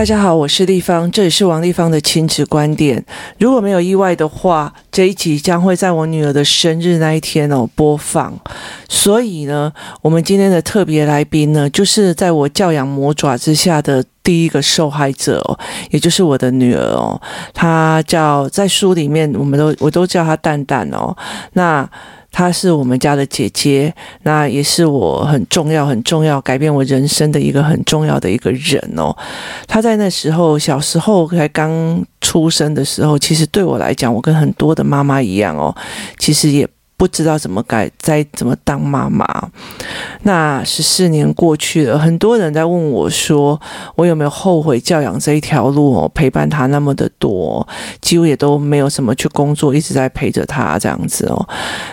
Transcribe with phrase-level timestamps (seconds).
[0.00, 3.04] 大家好，我是丽芳，这里是王丽芳的亲子观点。
[3.38, 8.34] 如果没有意外的话，这一集将会在我女儿的生日那一天哦播放。
[8.88, 15.58] 所以呢，我们今天的特别来宾呢，就是在我教养魔爪之下的第一个受害者哦，
[15.90, 17.20] 也就是我的女儿哦。
[17.52, 21.14] 她叫在书里面，我们都我都叫她蛋蛋哦。
[21.52, 21.86] 那。
[22.30, 29.16] 她是我们家的姐姐，那也是我很重要、很重要、改变我人生的一个很重要的一个人哦。
[29.66, 35.74] 她在那时候小时候才刚出生的时候，其实对我来讲，我跟很多的妈妈一样哦，
[36.18, 36.68] 其实也。
[37.00, 39.24] 不知道怎么改，再怎么当妈妈。
[40.24, 43.58] 那十四年过去了，很多人在问我说，
[43.94, 46.10] 我有没有后悔教养这一条路哦？
[46.14, 47.66] 陪伴他那么的多，
[48.02, 51.48] 几乎也都没有什么去工作，一直在陪着他这样子哦。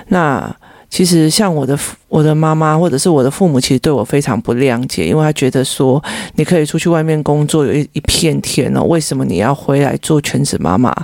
[0.09, 0.53] 那。
[0.89, 1.77] 其实像我的
[2.07, 6.01] 我的妈妈或者是我的父母，其实对我非常不谅解，因为他觉得说
[6.35, 10.95] 你可以出去外面工作，有一一片天哦，为什么你要回来做全职妈妈，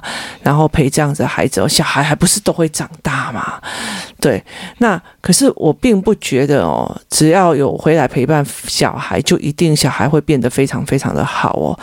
[0.41, 1.67] 然后陪这样子的孩子哦？
[1.67, 3.61] 小孩还不是都会长大吗？
[4.23, 4.41] 对，
[4.77, 11.77] 那可是我并不觉得哦，只要有回来陪伴小孩，就一定小孩会变得非常非常的好哦。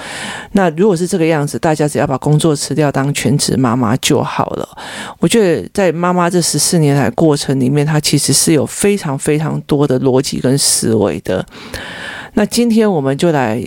[0.53, 4.67] 那如果是这个样子，大家只要把工作辞掉，当全职妈妈就好了。
[5.19, 11.45] 我觉得在妈妈这十四年来过程里面，她其实是有非常非常多的逻辑跟思维的。
[12.33, 13.63] 那今天我们就来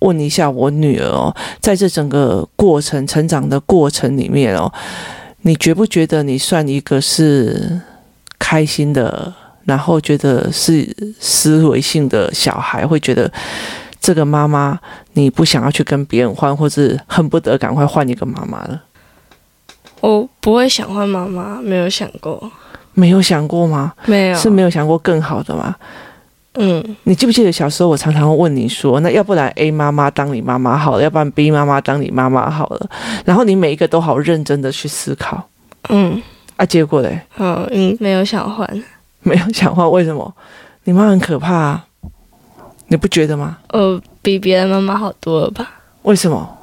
[0.00, 4.70] 问一下我女儿哦，在这整个过程成长的过程里面哦，
[5.40, 7.80] 你觉不觉得你算一个是
[8.40, 9.32] 开心的，
[9.64, 10.84] 然后觉得是
[11.20, 13.30] 思维性的小孩，会觉得
[14.00, 14.76] 这个妈妈
[15.12, 18.82] 你不想要去跟别人换，或是恨不得赶快换一个妈妈了？
[20.00, 22.50] 我不会想换妈妈，没有想过。
[22.94, 23.92] 没有想过吗？
[24.06, 25.76] 没有，是没有想过更好的吗？
[26.54, 32.90] 嗯，你记不记得小时候我常常会问你说，那要不然 A 妈妈当你妈妈好了，要不然 B 妈妈当你妈妈好了，
[33.24, 35.48] 然后你每一个都好认真的去思考，
[35.90, 36.20] 嗯，
[36.60, 37.18] 啊，结果嘞？
[37.38, 38.68] 嗯嗯，没有想换，
[39.20, 40.30] 没有想换，为什么？
[40.84, 41.86] 你妈很可怕啊，
[42.88, 43.56] 你不觉得吗？
[43.68, 45.66] 呃，比别人妈妈好多了吧？
[46.02, 46.58] 为什么？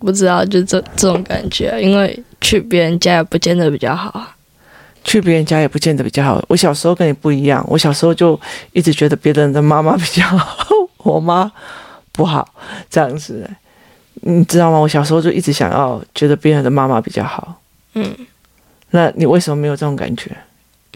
[0.00, 4.32] 不知道，就这这种感觉，因为去别人家也不见得比较好。
[5.04, 6.44] 去别人家也不见得比较好。
[6.48, 8.38] 我小时候跟你不一样，我小时候就
[8.72, 10.66] 一直觉得别人的妈妈比较好，
[10.98, 11.50] 我妈
[12.10, 12.48] 不好
[12.90, 13.48] 这样子。
[14.22, 14.78] 你知道吗？
[14.78, 17.54] 我小时候就一直想要觉得别人的妈妈比较好。
[17.94, 18.12] 嗯，
[18.96, 20.34] 那你为什么没有这种感觉？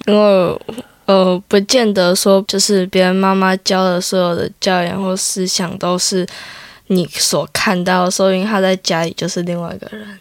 [0.06, 0.60] 因为
[1.04, 6.26] 呃，不见得说就是别人妈妈教的所有的教养或思想都是
[6.86, 10.18] 你所看到的，所以他在家里就是另外一个人。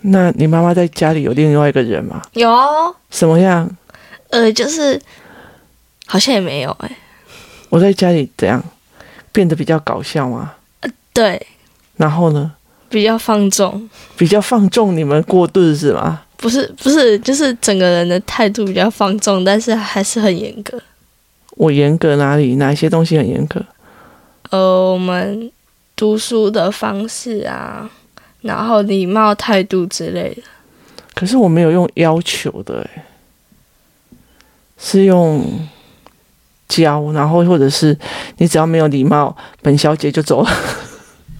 [0.00, 2.20] 那你妈妈在家里有另外一个人吗？
[2.32, 2.50] 有。
[3.10, 3.70] 什么样？
[4.30, 5.00] 呃，就是
[6.06, 6.96] 好像也没有哎、欸。
[7.68, 8.60] 我在家里怎样
[9.30, 10.54] 变得比较搞笑吗？
[10.80, 11.46] 呃，对。
[11.96, 12.50] 然后呢？
[12.88, 13.88] 比较放纵。
[14.16, 16.22] 比较放纵你们过日子吗？
[16.42, 20.78] 不是，不是，就是整个人的态度比较放纵，但是还是很严格。
[21.56, 22.56] 我严格哪里？
[22.56, 23.64] 哪些东西很严格？
[24.50, 25.50] 呃，我们
[25.94, 27.88] 读书的方式啊。
[28.40, 30.42] 然后礼貌态度之类的，
[31.14, 33.04] 可是我没有用要求的，哎，
[34.76, 35.46] 是用
[36.66, 37.96] 教，然后或者是
[38.38, 40.50] 你只要没有礼貌，本小姐就走了，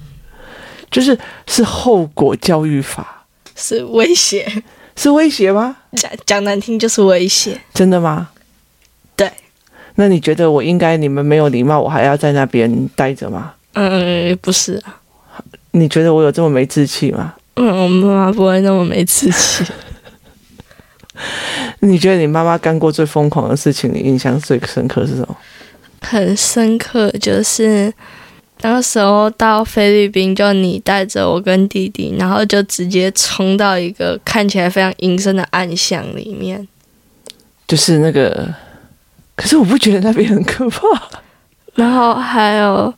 [0.93, 3.27] 就是是后果教育法，
[3.57, 4.63] 是威胁，
[4.97, 5.77] 是威胁吗？
[5.93, 8.29] 讲讲难听就是威胁，真的吗？
[9.17, 9.31] 对，
[9.97, 13.53] 那你觉得我应该你们没有礼貌，我还要在那边待着吗？
[13.75, 15.01] 嗯，不是啊。
[15.73, 17.35] 你觉得我有这么没志气吗？
[17.55, 19.65] 嗯，我妈妈不会那么没志气。
[21.81, 25.37] 你觉得你妈妈干过最疯狂的事情，你印象最深刻是什么？
[26.01, 27.93] 很深刻，就是
[28.63, 36.67] 那个时候到菲律宾，就你带着我跟弟弟，然后就直接冲到一个看起来非常阴森的暗巷里面。
[37.69, 38.49] 就是那个，
[39.37, 40.81] 可是我不觉得那边很可怕。
[41.75, 42.93] 然后还有。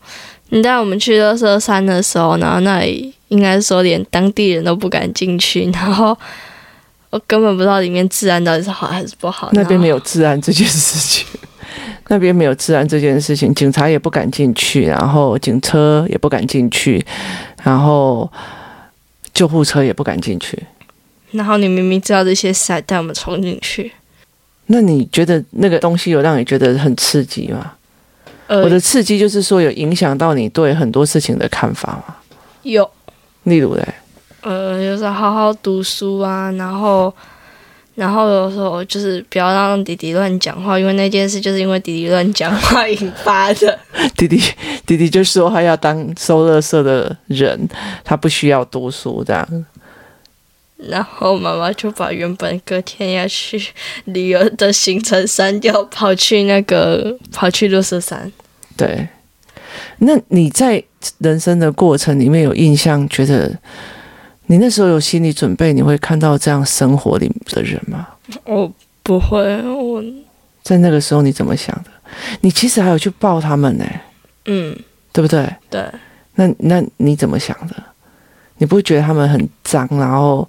[0.51, 6.17] 你带我们去乐色山的时候，然后那里应该说连当地人都不敢进去， 然后
[7.11, 9.49] 我根本不知道里面治安到底是好还是不好。
[9.53, 11.27] 那边没有治安这件事情，
[12.09, 17.05] 那边没有治安这件事情，警察也不敢进去，然后警车也不敢进去，
[17.63, 18.31] 然后
[19.33, 20.63] 救护车也不敢进去。
[21.33, 23.93] 然后你明明知道这些事，还带我们冲进去，
[24.67, 27.73] 那你觉得那个东西有让你觉得很刺激吗？
[28.47, 32.17] 呃、我的刺激就是说，有影响到你对很多事情的看法吗？
[32.63, 32.89] 有，
[33.45, 33.83] 例如嘞，
[34.43, 37.13] 呃，就是好好读书啊，然后
[37.95, 43.79] 然后有时候就是不要让弟弟乱讲话，因为那件事就是因为弟弟乱讲话引发的。
[44.17, 44.41] 弟弟
[44.85, 47.69] 弟弟就说他要当收垃圾的人，
[48.03, 49.67] 他不需要读书这样。
[50.77, 53.65] 然后妈妈就把原本隔天要去
[54.07, 58.31] 旅游的行程删掉，跑去那个跑去垃圾山。
[58.77, 59.07] 对，
[59.99, 60.83] 那你在
[61.19, 63.57] 人生的过程里面有印象，觉得？
[64.47, 68.07] 你那时候有心理准备，你会看到这样生活里的人吗？
[68.45, 68.71] 我
[69.03, 70.03] 不会，我
[70.63, 71.91] 在那个时候你怎么想的？
[72.43, 73.85] 你其实还有去抱他们呢，
[74.45, 74.77] 嗯，
[75.13, 75.49] 对不对？
[75.71, 75.83] 对。
[76.35, 77.75] 那那你怎么想的？
[78.59, 80.47] 你不会觉得他们很脏，然后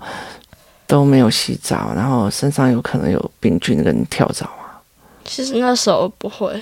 [0.86, 4.82] 都没有洗澡，然后身上有可能有病菌跟跳蚤啊？
[5.24, 6.62] 其实那时候不会，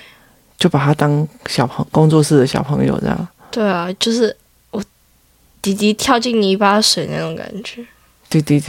[0.57, 3.27] 就把他当小朋工作室的小朋友这样。
[3.49, 4.35] 对啊，就是。
[5.63, 7.81] 弟弟跳进泥巴水那种感觉，
[8.29, 8.67] 滴滴的，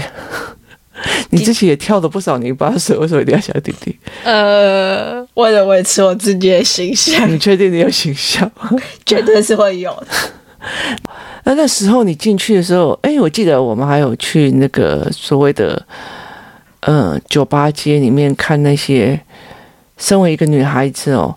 [1.30, 3.98] 你自己也跳了不少泥巴水，为什么一定要想滴滴？
[4.22, 7.28] 呃，为了维持我自己的形象。
[7.28, 8.48] 你确定你有形象？
[9.04, 10.06] 绝对是会有的。
[11.42, 15.84] 那那时候你进去的时候，哎，我记得我们还有去那个所谓的
[16.82, 19.20] 呃酒吧街里面看那些，
[19.98, 21.34] 身为一个女孩子哦，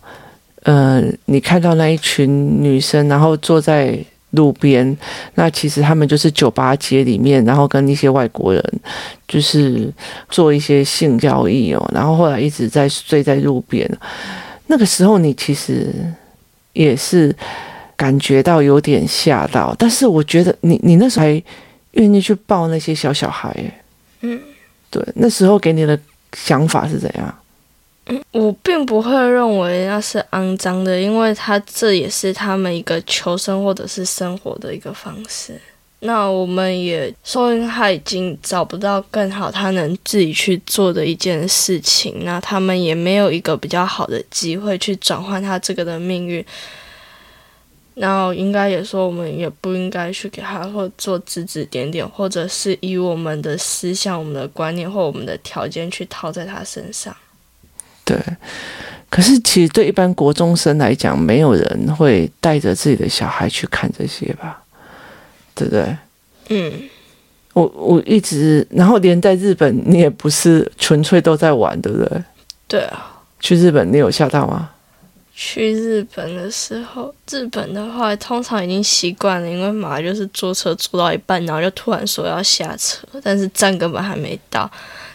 [0.65, 3.97] 呃，你看到那一群女生，然后坐在。
[4.31, 4.97] 路边，
[5.35, 8.79] 那其实他们就是酒吧街里面，然后跟一些外国人
[9.27, 9.91] 就是
[10.29, 13.89] 做一些性交易哦，然后后来一直在睡在路边。
[14.67, 15.93] 那个时候你其实
[16.73, 17.33] 也是
[17.95, 21.43] 感觉到有点吓到，但是我觉得你你那时候还
[21.91, 23.55] 愿意去抱那些小小孩，
[24.21, 24.39] 嗯，
[24.91, 25.97] 对，那时候给你的
[26.33, 27.33] 想法是怎样？
[28.31, 35.59] 我并不会认为那是肮脏的，因为他这也是他们一个求生或者是生活的一个方式。
[36.01, 46.45] 那我们也说明他已经找不到更好他能自己去做的一件事情，那他们也没有一个比较好的机会去转换他这个的命运。
[47.95, 57.17] 那应该也说，我们也不应该去给他或做指指点点，或者是以我们的思想、我们的观念或我们的条件去套在他身上。
[58.07, 58.17] 对，
[59.09, 64.63] 可是其实对一般国中生来讲，没有人会带着自己的小孩去看这些吧，
[65.53, 65.97] 对不对？
[66.47, 66.71] 嗯，
[67.51, 72.23] 我我一直，然后连在日本，你也不是纯粹都在玩，对不对？
[72.65, 73.13] 对啊。
[73.41, 74.69] 去日本，你有吓到吗？
[75.35, 84.71] 去日本的时候，日本的话通常已经习惯了，因为马就是坐车坐到一半，然后就突然说要下车，但是站根本还没到。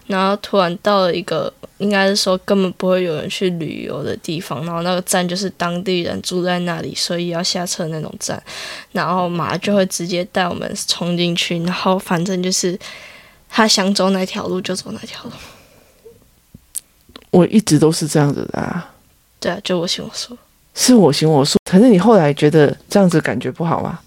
[0.07, 8.43] 然后突然到了一个，应该是说根本不会有人去旅游的地方，然后那个站就是当地人住在那里，所以要下车那种站，
[8.93, 12.79] 然后马就会直接带我们冲进去，然后反正就是
[13.49, 15.31] 他想走哪条路就走哪条路。
[17.31, 18.93] 我一直都是这样子的啊。
[19.41, 20.37] 对啊，就我行我素。
[20.75, 21.59] 是我行我素。
[21.71, 24.01] 可是你后来觉得这样子感觉不好吗？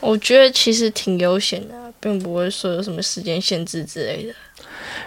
[0.00, 4.34] 我觉得其实挺悠闲的，并不会说有什么时间限制之类的。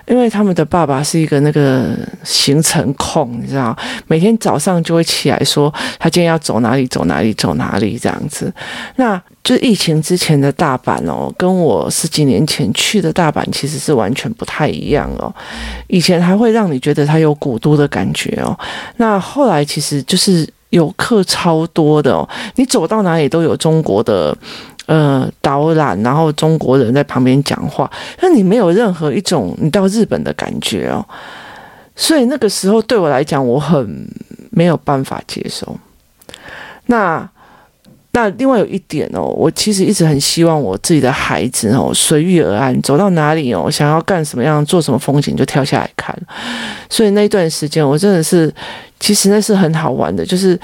[0.08, 3.78] 因为他们的爸爸是一个那个行程控，你知道，
[4.08, 8.52] 每天早上就会起来说他今天要走哪里走哪里走哪里这样子。
[8.96, 15.34] 那就疫情之前的大阪哦，跟我十几年前去的大阪其实是完全不太一样哦。
[15.88, 18.58] 以前还会让你觉得它有古都的感觉哦，
[18.98, 24.36] 那后来其实就是游客超多的哦，你走到哪里都有中国的。
[24.88, 31.06] 呃，导览，然后中国人在旁边讲话，那你没有任何一种你到日本的感觉哦，
[31.94, 34.08] 所以那个时候对我来讲，我很
[34.50, 35.78] 没有办法接受。
[36.86, 37.30] 那
[38.14, 46.18] 那另外有一点哦，我其实一直很希望我自己的孩子哦随遇而安，走到哪里哦，想要干什么样，做什么风景就跳下来看。
[46.90, 48.50] 所以那段时间我真的是，
[49.02, 50.58] 其实那是很好玩的，就是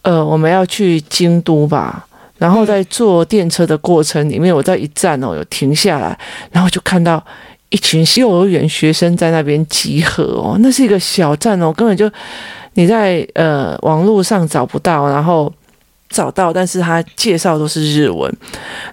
[0.00, 2.06] 呃，我们要去京都吧。
[2.40, 6.18] 然后在坐电车的过程里面，我在一站哦有停下来，
[6.50, 7.22] 然后就看到
[7.68, 12.10] 一群幼儿园学生在那边集合哦，那是一个小站哦，根本就
[12.74, 15.52] 你在呃网络上找不到，然后
[16.08, 18.34] 找到，但是他介绍都是日文，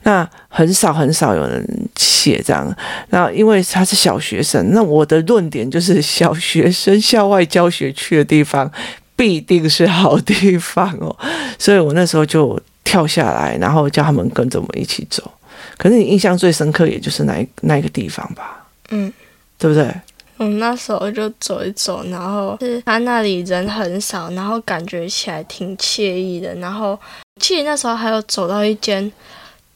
[0.04, 2.76] 那很少很少有人写这样，
[3.12, 8.70] 那因为他是小学生，那我的论点就是小学生校外教学去的地方
[9.16, 11.16] 必定是好地方哦，
[11.58, 12.60] 所以我那时候就。
[12.88, 15.30] 跳下来，然后叫他们跟着我们一起走。
[15.78, 18.66] 可是你印象最深刻，也就是那那个地方吧？
[18.92, 19.12] 嗯，
[19.58, 19.94] 对不对？
[20.38, 26.56] 嗯，那时候就走一走，然后是他那里人很少，然后感觉起来挺惬意的。
[26.56, 26.98] 然后
[27.42, 29.12] 记得那时候还有走到一间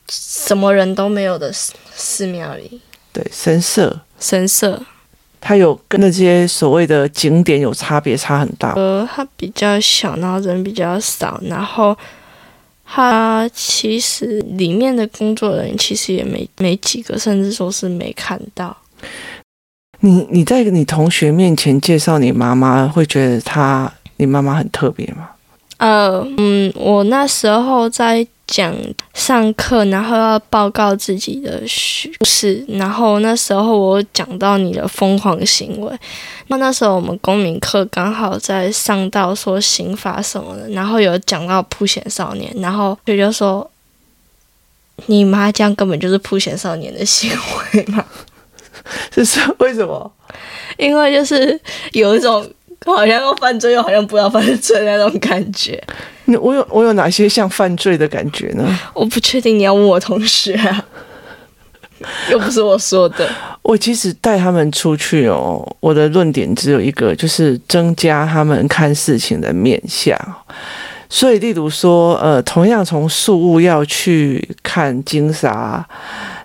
[0.09, 2.79] 什么人都没有的寺庙里，
[3.11, 4.81] 对，神社，神社。
[5.43, 8.73] 它有跟那些所谓的景点有差别，差很大。
[8.75, 11.97] 呃，它比较小，然后人比较少，然后
[12.93, 18.75] 他其实里面的工作人员其实也没没几个，甚至说是没看到。
[20.01, 25.29] 你你在你同学面前介绍你妈妈，会觉得她你妈妈很特别吗？
[25.81, 28.25] 呃，嗯，我那时候在。
[28.47, 28.75] 讲
[29.13, 35.97] 上课，然后要报告自己的学事，然后那时候我讲到你的疯狂行为，
[36.47, 43.71] 那那时候我们公民课刚好在上到说刑法什么的，然后有讲到普险少年，然后就就说
[45.05, 47.31] 你妈这样根本就是普贤少年的行
[47.73, 48.03] 为嘛？
[49.15, 50.11] 是是为什么？
[50.77, 51.57] 因为就是
[51.93, 52.45] 有一种。
[52.85, 55.81] 好像要犯罪，又好像不要犯罪那种感觉。
[56.25, 58.79] 那我有我有哪些像犯罪的感觉呢？
[58.93, 60.83] 我不确定，你要问我同学啊，
[62.31, 63.29] 又不是我说的。
[63.61, 70.17] 我其实带他们出去哦，我的论点只有一个，就是增加他们看事情的面相。
[71.07, 75.85] 所以，例如说，呃，同样从树屋要去看金沙，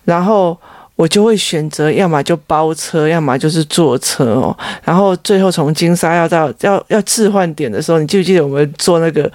[0.04, 0.58] 然后。
[0.96, 4.56] 我就会选择，要么就包车，要么就是坐车哦。
[4.82, 9.30] 然后最后从金沙要到要要置换点的时候，你记不记得我们坐那个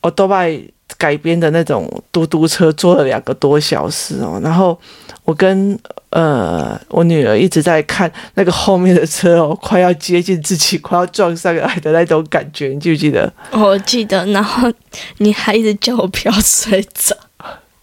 [0.00, 0.60] 哦多拜
[0.98, 4.40] 改编的那种嘟嘟车，坐了两个多小时哦。
[4.42, 4.76] 然后
[5.22, 5.78] 我跟
[6.10, 13.32] 呃我女儿一直在看那个 后面的车哦，快要接近自己，快要撞上来的那种感觉，你记不记得？
[13.52, 14.26] 我记得。
[14.26, 14.72] 然后
[15.18, 17.16] 你还一直叫我不要睡着。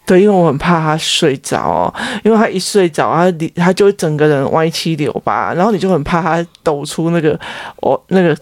[0.06, 7.38] 对，因为我很怕他睡着哦，因为他一睡着，他他就会整个人歪七扭八，然后你就很怕他抖出那个
[7.76, 8.36] 哦那个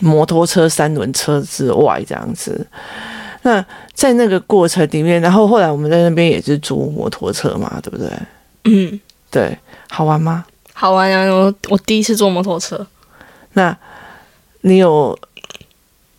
[0.00, 2.64] 摩托车三轮车之外这样子。
[3.42, 8.08] 那在那个过程里面，然后后来我们在那边也是租摩托车嘛，对不对？
[8.64, 9.58] 嗯，对，
[9.90, 10.44] 好玩吗？
[10.72, 11.28] 好玩啊！
[11.32, 12.86] 我我第一次坐摩托车。
[13.54, 13.76] 那
[14.60, 15.18] 你有？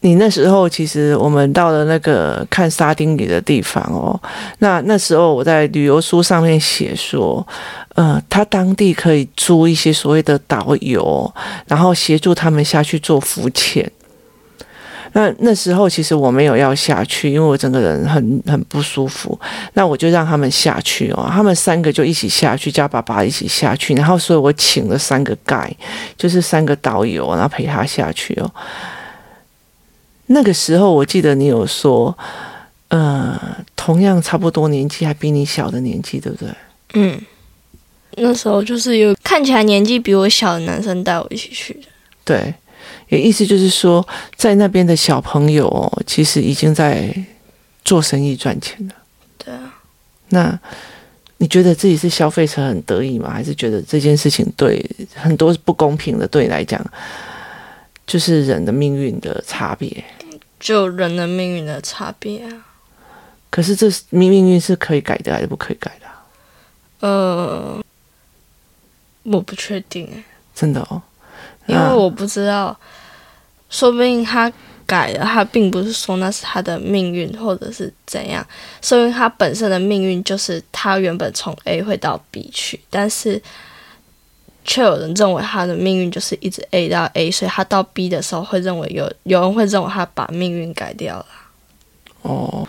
[0.04, 4.20] 你那时候其实我们到了那个看沙丁鱼的地方哦，
[4.60, 7.46] 那那时候我在旅游书上面写说，
[7.96, 11.34] 呃，他当地可以租一些所谓的导游，
[11.68, 13.90] 然后协助他们下去做浮潜。
[15.14, 19.40] 那那时候其实我没有要下去，因为我整个人很很不舒服。
[19.74, 23.94] 那我就让他们下去哦，他们三个就一起下去，叫爸爸一起下去。
[23.94, 25.72] 然后所以我请了三个 guide，
[26.18, 28.52] 就是三个导游，然后陪他下去哦。
[30.28, 32.18] 那个时候，我记得你有说，
[32.88, 33.40] 呃，
[33.76, 36.50] 同样差不多年纪，还比你小的年纪，对不对？
[36.94, 37.20] 嗯，
[38.18, 41.88] 那时候就是有看起来年纪比我小的男生带我一起去的。
[42.24, 42.54] 对，
[43.10, 47.14] 也意思就是说，在那边的小朋友其实已经在
[47.84, 48.94] 做生意赚钱了。
[49.38, 49.74] 对啊。
[50.30, 50.58] 那
[51.38, 53.30] 你觉得自己是消费者很得意吗？
[53.30, 56.26] 还是觉得这件事情对很多是不公平的？
[56.28, 56.80] 对你来讲？
[58.06, 60.04] 就是人的命运的差别，
[60.60, 62.66] 就人的命运的差别啊。
[63.50, 66.24] 可是这命命运是可以改的还是不可以改的啊？
[67.00, 67.84] 呃，
[69.24, 71.02] 我不确定哎，真的哦，
[71.68, 72.78] 因为我不知道，
[73.70, 74.52] 说不定他
[74.86, 78.46] 改了，他并不是说那是他的命运或者是怎样，
[78.82, 83.42] 说明他本身的命运就是他原本从 A 会到 B 去，但是。
[84.64, 91.26] 却有人认为他的命运就是一直 A 到 A，所以他到 B 的时候会认为有有人会认为他把命运改掉了。
[92.22, 92.68] 哦，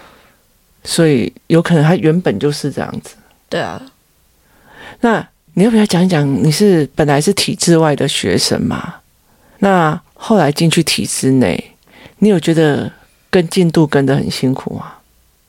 [0.82, 3.14] 所以有可能他原本就是这样子。
[3.48, 3.80] 对啊。
[5.00, 6.26] 那你要不要讲一讲？
[6.42, 8.96] 你是本来是体制外的学生嘛？
[9.58, 11.72] 那后来进去体制内，
[12.18, 12.90] 你有觉得
[13.30, 14.94] 跟进度跟得很辛苦吗？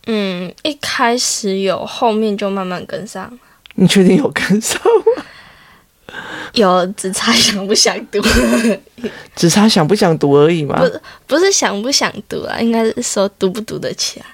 [0.07, 3.31] 嗯，一开始有，后面就慢慢跟上。
[3.73, 5.04] 你确定有跟上吗？
[6.53, 8.21] 有，只差想不想读，
[9.35, 10.79] 只差想不想读而已嘛。
[10.79, 10.99] 不，
[11.35, 14.25] 不是想不想读啊，应该是说读不读得起来。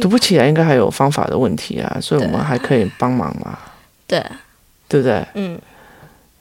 [0.00, 3.58] 读不起来，应该还有方法的问题啊，所以我们还可以帮忙嘛。
[4.06, 4.22] 对，
[4.88, 5.26] 对不对？
[5.34, 5.58] 嗯。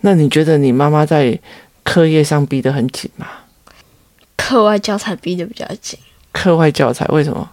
[0.02, 1.40] 那你觉得你妈妈在
[1.84, 3.28] 课业上逼得很紧吗？
[4.38, 5.98] 课外教材逼得比较紧。
[6.32, 7.50] 课外教材为什么？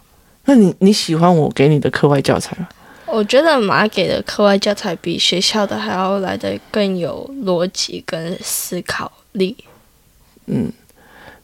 [0.47, 2.69] 那你你喜欢我给你的课外教材吗？
[3.12, 9.54] 我觉得妈给的课外教材比学校的还要来得更有逻辑跟思考力。
[10.47, 10.73] 嗯，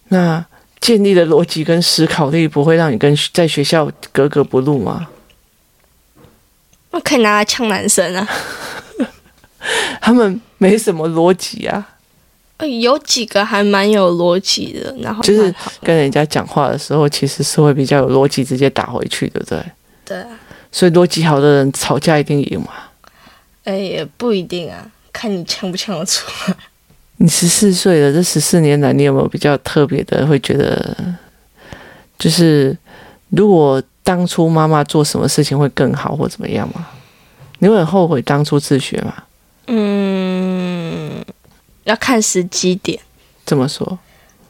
[0.08, 0.42] 那
[0.80, 5.08] 建立的逻辑跟思考力不会让你跟在学校格格不入吗？
[6.90, 8.26] 我可以拿来呛男生啊！
[10.00, 11.86] 他们没什么逻辑啊。
[12.80, 19.62] 有几个还蛮有逻辑的，然后就是跟人家讲话的时候，其实是会比较有逻辑，直接打回去，对不对？
[20.06, 20.24] 对。
[20.78, 22.68] 所以逻辑好的人吵架一定赢嘛？
[23.64, 26.56] 哎，也不一定啊，看你呛不呛得出来。
[27.18, 30.96] 你十四岁了，这十四年来，你有没有比较特别的会觉得，
[32.16, 32.78] 就是
[33.30, 36.86] 如果当初妈妈做什么事情会更好或怎么样吗？
[37.58, 39.24] 你会很后悔当初自学吗？
[39.66, 41.24] 嗯，
[41.82, 43.00] 要看时机点。
[43.44, 43.98] 怎么说？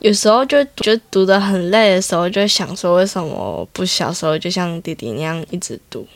[0.01, 6.07] 有时候就觉得读得很累的时候，就想说为什么不小时候就像弟弟那样一直读，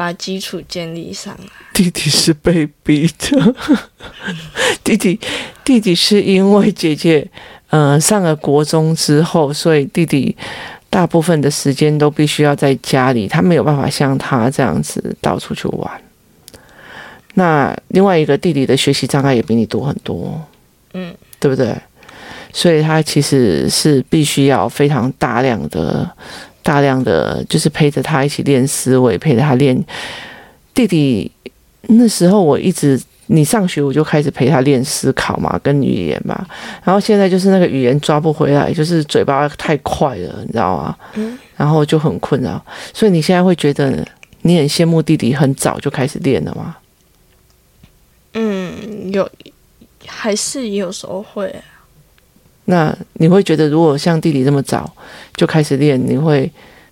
[0.00, 1.50] 把基础建立上来。
[1.74, 3.54] 弟弟是被逼的，
[4.82, 5.20] 弟弟
[5.62, 7.28] 弟弟是因为姐姐
[7.68, 10.34] 呃上了国中之后，所以弟弟
[10.88, 16.02] 大部分的时间都必须要在家里，他没有办法像他这样子到处去玩。
[17.34, 20.42] 那另外一个弟弟的学习障碍也比你多很多，
[20.94, 21.76] 嗯，对不对？
[22.54, 26.10] 所以他其实是必须要非常大量的、
[26.70, 29.76] 大量的，就是陪着他一起练思维，陪着他练。
[30.72, 31.28] 弟弟
[31.88, 32.96] 那时候我一直，
[33.26, 36.46] 你上学我就开始陪他练思考嘛，跟语言嘛。
[36.84, 40.96] 然后现在就是那个语言抓不回来，就是嘴巴太快了，你知道吗？
[41.14, 41.36] 嗯。
[41.56, 42.64] 然后就很困扰。
[42.94, 44.06] 所以你现在会觉得
[44.42, 46.76] 你很羡慕弟弟很早就开始练了吗？
[48.34, 49.28] 嗯，有，
[50.06, 51.52] 还是有时候会。
[52.70, 54.90] 那你会觉得，如果像弟弟这么早
[55.34, 56.50] 就开始练，你会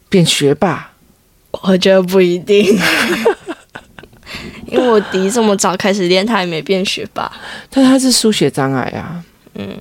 [0.08, 0.90] 变学霸？
[1.62, 2.76] 我觉得不一定，
[4.66, 7.30] 因为我弟这么早开始练，他也没变学霸。
[7.70, 9.78] 但他是书写障碍啊，嗯，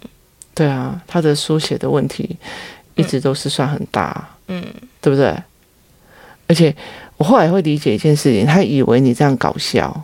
[0.53, 2.37] 对啊，他的书写的问题
[2.93, 4.63] 一直都是算很大，嗯，
[5.01, 5.35] 对不对？
[6.47, 6.73] 而且
[7.17, 10.03] 我后来会理解一件事情，他以为你这样搞笑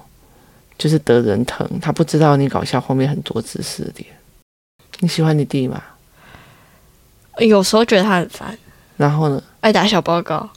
[0.77, 4.07] 就是得人疼，他不知道你搞笑后面很多知识点。
[5.03, 5.83] 你喜欢你弟吗？
[7.39, 8.57] 有时候觉得他很烦。
[8.95, 9.43] 然后呢？
[9.59, 10.49] 爱打小报告。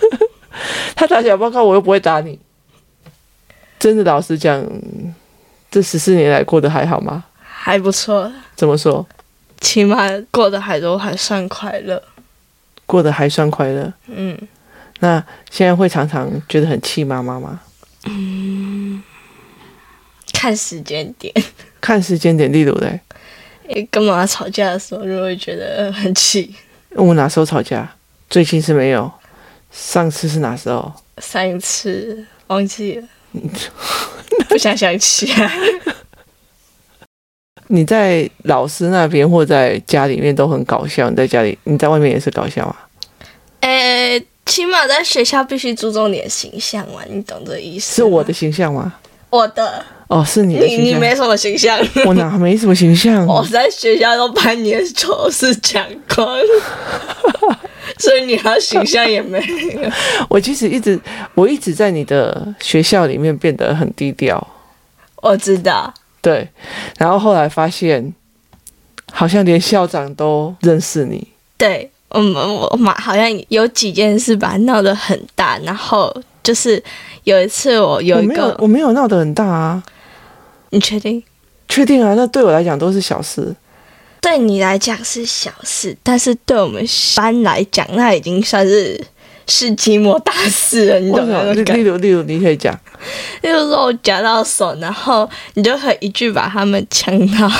[0.96, 2.38] 他打小报告，我又不会打你。
[3.78, 4.66] 真的，老实讲，
[5.70, 7.22] 这十四年来过得还好吗？
[7.38, 8.32] 还不错。
[8.54, 9.06] 怎么说？
[9.60, 12.02] 起码过得还都还算快乐。
[12.86, 13.92] 过得还算快乐。
[14.06, 14.38] 嗯。
[15.00, 17.60] 那现在会常常觉得很气妈妈吗？
[18.06, 19.02] 嗯。
[20.32, 21.34] 看时间点。
[21.78, 23.00] 看时间点，例如嘞。
[23.90, 26.54] 跟妈妈吵架的时候，就会觉得很气。
[26.90, 27.88] 我哪时候吵架？
[28.30, 29.10] 最近是没有。
[29.70, 30.90] 上次是哪时候？
[31.18, 33.08] 上一次忘记了，
[34.48, 35.52] 不想想起来。
[37.68, 41.10] 你在老师那边或在家里面都很搞笑。
[41.10, 42.88] 你在家里，你在外面也是搞笑啊？
[43.60, 47.96] 诶、欸，起码在学校必须注重你的形象嘛，你懂这意思？
[47.96, 48.94] 是我的形象吗？
[49.30, 49.84] 我的。
[50.08, 50.64] 哦，是你的。
[50.64, 53.26] 你你没什么形象，我哪没什么形象？
[53.26, 55.84] 我在学校都把你的丑事讲
[56.14, 56.38] 光，
[57.98, 59.90] 所以你的形象也没有。
[60.30, 60.98] 我其实一直，
[61.34, 64.46] 我一直在你的学校里面变得很低调。
[65.16, 65.92] 我知道。
[66.22, 66.48] 对，
[66.98, 68.14] 然后后来发现，
[69.12, 71.26] 好像连校长都认识你。
[71.56, 76.82] 对，我们，我妈好像有几件事把它闹得很大，然后就是
[77.26, 79.82] 有一次我有一个，我没有闹得很大啊。
[80.70, 81.20] 你确定？
[81.68, 82.14] 确定啊！
[82.14, 83.52] 那对我来讲都是小事。
[84.20, 86.84] 对你来讲是小事，但是对我们
[87.16, 89.04] 班来讲，那已经算是
[89.48, 91.00] 世纪末大事了。
[91.00, 91.42] 你懂吗？
[91.52, 92.72] 例如，例如，你可以讲。
[93.42, 97.50] 例如说，我夹到手，然后你就可以一句把他们呛到。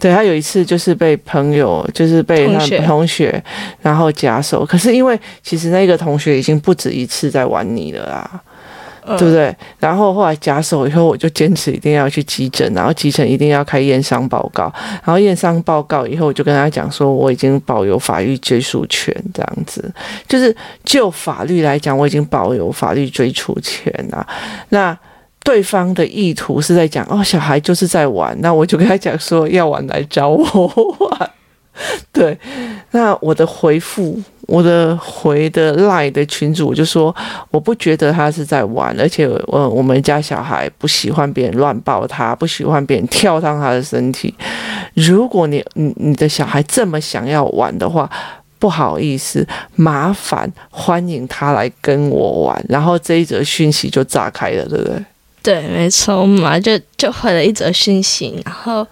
[0.00, 3.44] 对，他有一次就是被朋友，就是被他同学，同学
[3.80, 4.66] 然后夹手。
[4.66, 8.42] 可是因为其实那个同学已经不止一次在玩你了
[9.04, 9.54] 对不对？
[9.78, 19.92] 然后后来假手以后，我就坚持一定要去急诊，然后急诊一定要开验伤报告，然后验伤报告以后，我就跟他讲说，我已经保有法律追诉权，这样子，
[20.28, 24.26] 就是就法律来讲，我已经保有法律追诉权啊。
[24.68, 24.96] 那
[25.44, 31.30] 对方的意图是在讲，哦，小孩就是在玩，那我就跟他讲说，要玩来找我玩。
[32.12, 32.38] 对，
[32.90, 37.14] 那我的回复，我的回的赖的群主就说，
[37.50, 44.34] 我不觉得他是在玩，而且我我们家小孩不喜欢别人乱抱他，不喜欢别人跳上他的身体。
[44.92, 48.08] 如果你你你的小孩这么想要玩的话，
[48.58, 52.64] 不好意思，麻烦欢迎他来跟我玩。
[52.68, 55.04] 然后这一则讯息就炸开了，对不对？
[55.42, 58.86] 对，没错嘛，就就回了一则讯息，然后。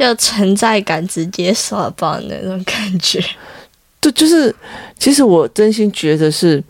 [0.00, 3.22] 就存在感直接刷爆那种感觉，
[4.00, 4.54] 对，就是
[4.98, 6.62] 其实我真心觉得是，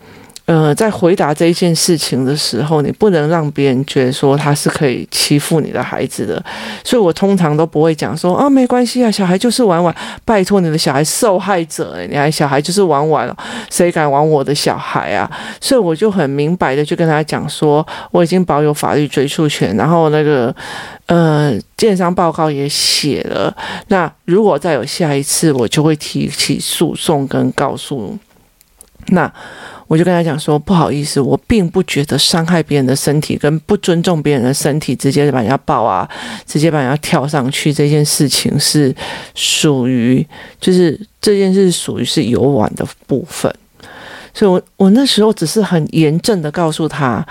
[0.51, 6.43] 呃，在回答这一件事情的时候，你不能让别人觉得说他是可以欺负你的孩子的。
[6.83, 9.95] 所以我通常都不会讲说啊，没关系啊，小孩就是玩玩。
[10.25, 13.33] 拜托你的小孩受害者，你还小孩就是玩玩，
[13.69, 15.31] 谁敢玩我的小孩啊？
[15.61, 20.53] 所以我就很明白的去跟他讲说，我已经保有法律追诉权，然后那个
[21.05, 23.55] 呃，建商报告也写了。
[23.87, 28.17] 那如果再有下一次，我就会提起诉讼跟告诉。
[29.07, 29.31] 那
[29.91, 36.09] 我就跟他讲说，不好意思，我并不觉得伤害别人的身体跟不尊重别人的身体，直接把人家抱啊，
[36.45, 38.95] 直接把人家跳上去这件事情是
[39.35, 40.25] 属于，
[40.61, 43.53] 就是这件事属于是游玩的部分。
[44.33, 47.27] 所以我我那时候只是很严正的告诉他，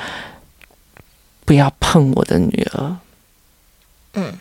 [1.46, 2.96] 不要碰我的女儿。
[4.12, 4.34] 嗯，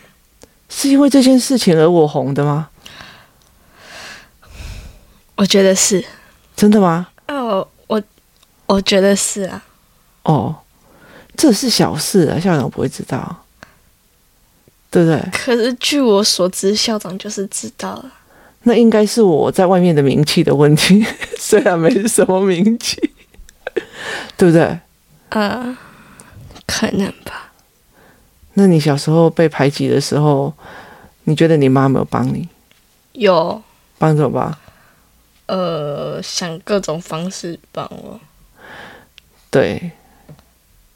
[0.68, 2.68] 是因为这件事情而我红的吗？
[5.36, 6.04] 我觉得是。
[6.54, 7.08] 真的吗？
[8.70, 9.64] 哦，我我觉得是啊。
[10.22, 10.54] 哦，
[11.36, 13.44] 这是小事啊，校长不会知道，
[14.90, 15.20] 对不对？
[15.32, 18.12] 可是据我所知，校长就是知道了。
[18.62, 21.04] 那应该是我在外面的名气的问题，
[21.38, 22.96] 虽然没什么名气，
[24.36, 24.78] 对不对？
[25.30, 25.78] 嗯、呃，
[26.66, 27.52] 可能吧。
[28.54, 30.52] 那你小时候被排挤的时候，
[31.24, 32.48] 你觉得你妈没有帮你？
[33.12, 33.62] 有。
[33.98, 34.58] 帮什么吧？
[35.46, 38.20] 呃，想各种方式帮我。
[39.50, 39.90] 对，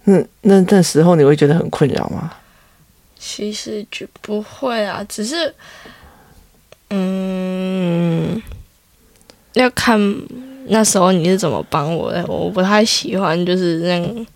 [0.05, 2.33] 那那那时候你会觉得很困扰吗？
[3.19, 5.55] 其实就不会啊，只是，
[6.91, 8.41] 嗯，
[9.55, 9.99] 要看
[10.67, 12.25] 那时候你是怎么帮我的。
[12.27, 14.27] 我不太喜欢就是让，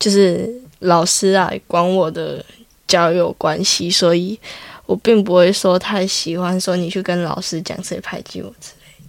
[0.00, 2.44] 就是老师来管我的
[2.88, 4.38] 交友关系，所以
[4.86, 9.06] 我并不会说太喜欢说你去跟老师讲谁排挤我之类。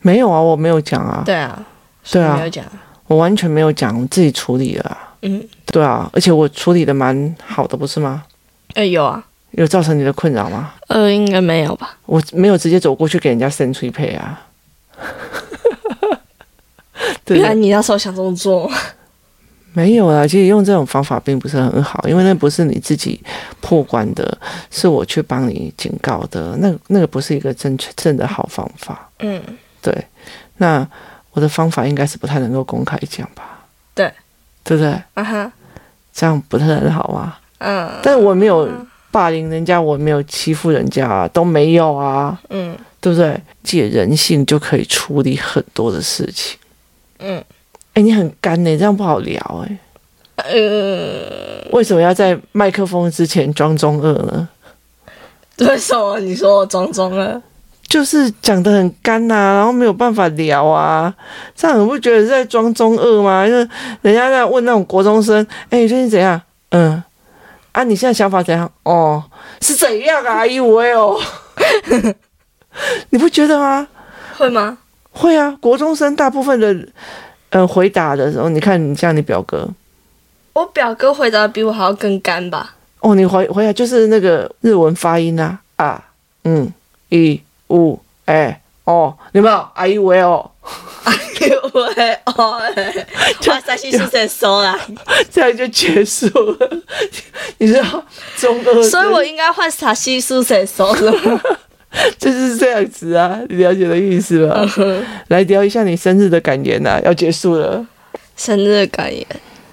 [0.00, 1.24] 没有啊，我没有讲啊。
[1.26, 1.66] 对啊，
[2.08, 2.64] 对啊，没有讲，
[3.10, 5.08] 我完全没有讲，我自己处理了啊。
[5.22, 8.22] 嗯，对啊，而且我处理的蛮好的，不是吗？
[8.74, 9.20] 呃，有啊，
[9.50, 10.74] 有造成你的困扰吗？
[10.86, 11.98] 呃，应该没有吧。
[12.06, 14.40] 我没有直接走过去给人家伸催配啊。
[17.26, 18.70] 原来你那时候想这么做？
[19.72, 23.20] 没有啊，其实用这种方法并不是很好，因为那不是你自己
[23.60, 24.38] 破关的，
[24.70, 29.10] 是我去帮你警告的，那那个不是一个正确正的好方法。
[29.18, 29.42] 嗯。
[29.82, 29.92] 对，
[30.58, 30.86] 那
[31.40, 33.60] 我的方法应该是不太能够公开讲吧？
[33.94, 34.12] 对，
[34.62, 34.92] 对不对？
[35.14, 35.50] 啊哈，
[36.12, 37.38] 这样不是很好吗？
[37.60, 38.68] 嗯，但我没有
[39.10, 42.38] 霸凌人家，我没有欺负人家，都没有啊。
[42.50, 43.40] 嗯，对不对？
[43.62, 46.58] 借人性就可以处理很多的事情。
[47.20, 47.42] 嗯，
[47.94, 49.78] 哎，你很干呢，这样不好聊哎。
[50.36, 54.46] 呃，为什么要在麦克风之前装中二呢？
[55.60, 57.42] 为什么你说我装中二？
[57.90, 61.12] 就是讲得很干呐、啊，然后没有办法聊啊，
[61.56, 63.44] 这样你不觉得是在装中二吗？
[63.44, 63.68] 就是
[64.02, 66.40] 人家在问那种国中生，哎，最近怎样？
[66.68, 67.02] 嗯，
[67.72, 68.70] 啊，你现在想法怎样？
[68.84, 69.24] 哦，
[69.60, 70.46] 是怎样啊？
[70.46, 71.20] 以为哦，
[73.10, 73.88] 你不觉得吗？
[74.38, 74.78] 会吗？
[75.10, 76.86] 会啊，国中生大部分的，
[77.48, 79.68] 呃，回答的时候，你看你像你表哥，
[80.52, 82.76] 我表哥回答比我还要更干吧？
[83.00, 86.04] 哦，你回回答就是那个日文发音啊，啊，
[86.44, 86.72] 嗯，
[87.08, 87.42] 一。
[87.70, 89.68] 五哎哦，有没有？
[89.74, 90.50] 阿姨喂哦，
[91.04, 91.12] 哎
[91.48, 93.06] 呦喂哦， 哎，
[93.46, 94.78] 哇塞，西苏在说啦，
[95.30, 96.70] 这样就结束了。
[97.58, 98.04] 你知道
[98.36, 101.40] 中二，所以我应该换啥西苏在说了吗？
[102.18, 104.64] 就是这样子啊，你了解的意思吧？
[104.78, 107.84] 嗯、来聊一下你生日的感言呐、啊，要结束了。
[108.36, 109.26] 生日的感言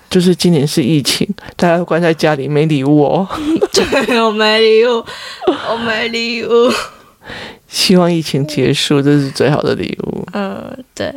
[0.09, 3.27] 就是今年是疫情，大家关在家里没礼物哦。
[3.71, 5.03] 对，我没礼物，
[5.69, 6.71] 我没礼物。
[7.67, 10.27] 希望疫情结束，这是最好的礼物。
[10.33, 11.13] 嗯，对。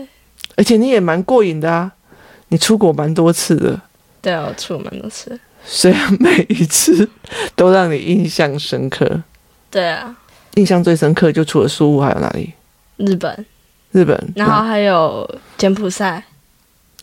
[0.57, 1.91] 而且你也蛮过瘾的啊，
[2.49, 3.81] 你出国蛮多次的。
[4.21, 5.39] 对啊，我出蛮多次。
[5.65, 7.09] 虽然每一次
[7.55, 9.23] 都让你印象深刻。
[9.71, 10.17] 对啊。
[10.55, 12.53] 印象最深刻就除了苏屋，还有哪里？
[12.97, 13.47] 日本。
[13.93, 14.33] 日本。
[14.35, 16.23] 然后还有柬埔寨。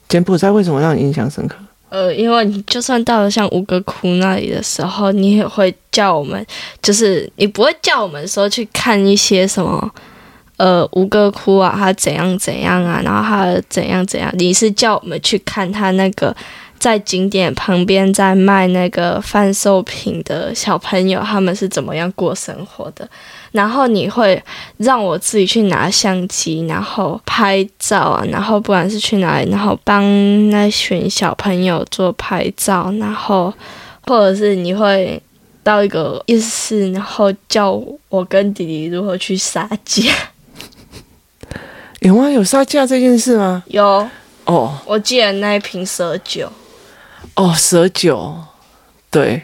[0.09, 1.55] 柬埔寨为什么让你印象深刻？
[1.89, 6.45] 呃，因为你就算到了像吴哥窟那里的时候，你也会叫我们，
[6.81, 9.89] 就是你不会叫我们说去看一些什么，
[10.57, 16.35] 呃，吴哥窟啊，他怎样怎样啊，然后他怎样怎样，你是叫我们去看他那个
[16.79, 23.07] 在景点旁边在卖那个贩售品的小朋友，他们是怎么样过生活的。
[23.51, 24.41] 然后你会
[24.77, 30.03] 让我自己去拿相机，然后拍照啊，然后不管是去哪里，然后帮
[30.49, 33.51] 那群小朋友做拍照，然后
[34.05, 35.19] 或者是你会
[35.63, 40.11] 到一个夜市，然后教我跟弟弟如何去杀价。
[42.01, 42.29] 有吗？
[42.29, 43.63] 有杀价这件事吗？
[43.67, 44.07] 有。
[44.45, 46.49] 哦，我记得那一瓶蛇酒。
[47.37, 48.35] 哦，蛇酒，
[49.09, 49.41] 对。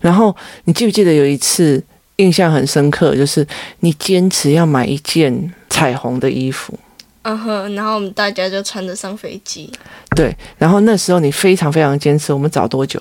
[0.00, 1.82] 然后你记不记得有一次
[2.16, 3.46] 印象很深刻，就是
[3.80, 6.78] 你坚持要买一件彩虹的衣服。
[7.22, 9.72] 嗯哼，然后我们大家就穿着上飞机。
[10.14, 13.00] 对，然后那时候你非常非常坚持，我们找多久？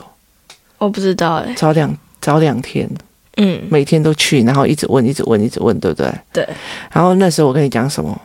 [0.78, 1.54] 我不知道哎、欸。
[1.56, 2.90] 找两找两天。
[3.38, 3.62] 嗯。
[3.70, 6.12] 每天都去，然后一直问，一直问，一直问，对不对？
[6.32, 6.48] 对。
[6.92, 8.20] 然后那时候我跟你讲什么？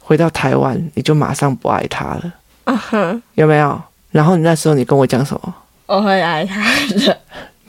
[0.00, 2.32] 回到台湾，你就马上不爱他了。
[2.64, 3.22] 嗯哼。
[3.34, 3.82] 有没有？
[4.10, 5.54] 然后你那时候你跟我讲什么？
[5.86, 6.62] 我会爱他
[6.94, 7.18] 的。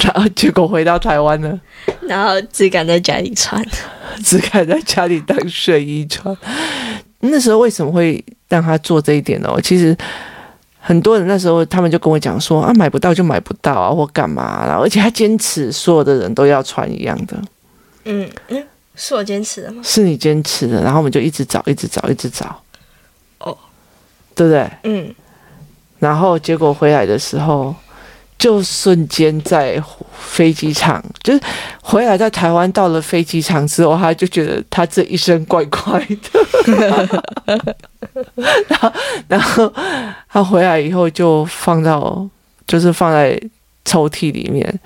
[0.01, 1.59] 然后结果回到台湾了，
[2.03, 3.61] 然后只敢在家里穿，
[4.23, 6.35] 只敢在家里当睡衣穿。
[7.19, 9.53] 那时候为什么会让他做这一点呢？
[9.61, 9.95] 其实
[10.79, 14.65] 很多人那时候他们就跟我讲说啊，买不到就买不到啊，或干嘛。
[14.65, 17.37] 然后而且他坚持所有的人都要穿一样的。
[18.05, 19.81] 嗯嗯，是我坚持的吗？
[19.83, 20.81] 是你坚持的。
[20.81, 22.61] 然后我们就一直找，一直找，一直找。
[23.39, 23.55] 哦，
[24.33, 24.71] 对不对？
[24.83, 25.13] 嗯。
[25.99, 27.75] 然后结果回来的时候。
[28.39, 29.83] 就瞬间在
[30.17, 31.41] 飞机场，就是
[31.81, 37.21] 回来在台湾到了飞机场之后，他就觉得他这一生怪怪的。
[38.47, 38.93] 然后，
[39.27, 39.73] 然后
[40.29, 42.25] 他回来以后就放到，
[42.65, 43.37] 就是放在
[43.83, 44.79] 抽屉里面，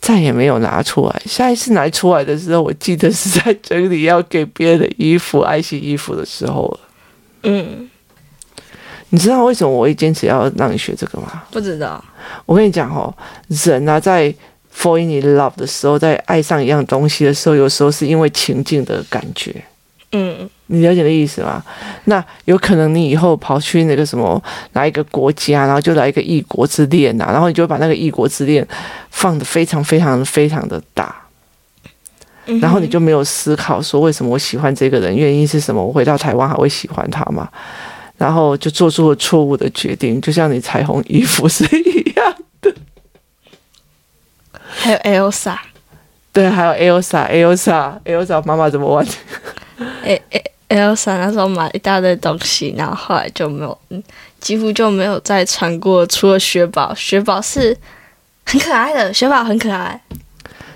[0.00, 1.22] 再也没有拿出来。
[1.26, 6.80] 下一次拿出来的时候，我记得是在整理要给别人的衣服、爱惜衣服的时候了。
[7.42, 7.90] 嗯。
[9.10, 11.42] 你知道为什么我会坚持要让你学这个吗？
[11.50, 12.02] 不知道。
[12.44, 13.12] 我跟你讲哦，
[13.48, 14.32] 人啊，在
[14.76, 19.54] fall in love 的时候，在爱上一样东西的时候，有时候是因为情境的感觉。
[20.12, 21.62] 嗯，你了解的意思吗？
[22.04, 24.42] 那有可能你以后跑去那个什么
[24.72, 28.66] 哪一个国家，然后就来一个异国之恋啊，然后你就会把那个异国之恋
[29.10, 31.14] 放的非常非常非常的大，
[32.60, 35.84] 然后你就没有思考说为什么我喜欢这个人，原因是什么？
[35.84, 37.46] 我回到台湾还会喜欢他吗？
[38.18, 42.74] 然后就做出了错误的决定，就像你彩虹衣服是一样的。
[44.68, 44.98] 还有
[45.30, 45.56] Elsa，
[46.32, 49.06] 对，还有 Elsa，Elsa，Elsa 妈妈怎么玩？
[50.02, 54.02] 哎哎，Elsa 那时候买一大堆东西，然后后来就没有，嗯，
[54.40, 56.04] 几乎就没有再穿过。
[56.06, 57.76] 除了雪宝，雪宝是
[58.46, 60.00] 很可爱的，雪宝很可爱。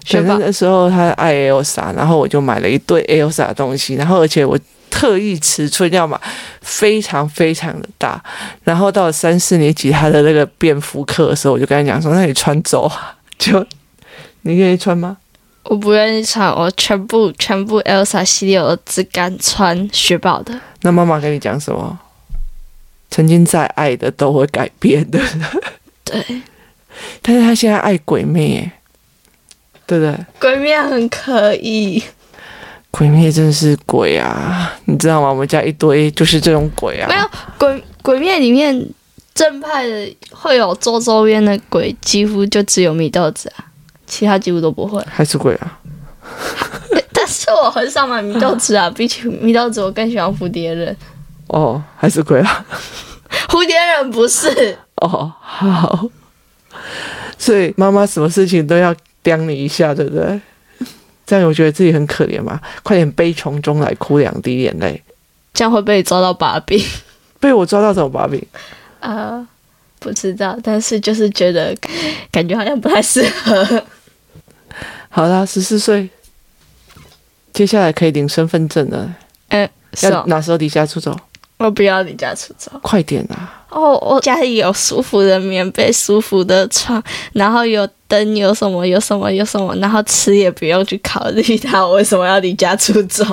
[0.04, 4.56] 雪宝的时候他爱 Elsa，然后我就买了一堆 Elsa 的东西，然后而且我。
[4.92, 6.20] 特意尺寸要买
[6.60, 8.22] 非常非常的大，
[8.62, 13.66] 然后到了三四年级他的那个便服课的时候，我就跟他讲说：“那你穿走啊，就
[14.42, 15.16] 你愿意穿吗？”
[15.64, 20.60] 我不愿意穿，我全部全部 Elsa 系列我只敢穿雪宝的。
[20.82, 21.98] 那妈妈跟你讲什么？
[23.10, 25.18] 曾经再爱的都会改变的。
[26.04, 26.42] 对，
[27.22, 28.70] 但是他现在爱鬼魅，
[29.86, 30.26] 对不对？
[30.38, 32.02] 鬼妹很可以。
[32.92, 35.28] 鬼灭真的是鬼啊，你知道吗？
[35.30, 37.08] 我们家一堆就是这种鬼啊。
[37.08, 37.28] 没有
[37.58, 38.86] 鬼，鬼灭里面
[39.34, 43.64] 正派的会有周周边的鬼，几乎就只有米豆子啊，
[44.06, 45.02] 其他几乎都不会。
[45.10, 45.78] 还是鬼啊？
[47.14, 50.94] 但是我很少买米豆子啊，比起米豆子，我更喜欢蝴蝶忍。
[51.48, 52.66] 哦，还是鬼啊？
[53.48, 54.76] 蝴蝶忍不是。
[54.96, 56.06] 哦，好。
[57.38, 60.40] 所以妈妈什么事情都要刁你一下，对不对？
[61.32, 65.02] 这样我觉得自己很可怜嘛，快点悲从中来，哭两滴眼泪，
[65.54, 66.78] 这样会被抓到把柄。
[67.40, 68.46] 被我抓到什么把柄？
[69.00, 69.48] 呃，
[69.98, 71.74] 不知道，但是就是觉得
[72.30, 73.82] 感觉好像不太适合。
[75.08, 76.10] 好啦，十四岁，
[77.54, 79.16] 接下来可以领身份证了。
[79.48, 79.66] 嗯，
[80.02, 81.18] 要哪时候离家出走？
[81.56, 83.61] 我不要离家出走，快点啊！
[83.72, 91.82] 哦，我家里有舒服的棉被、舒服的床，然后有灯，有什么有什么有什么，然后吃也不用去考虑它。
[91.84, 93.24] 我为什么要离家出走？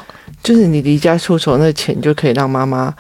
[0.42, 2.96] 就是你离家出走，那钱就可以让妈妈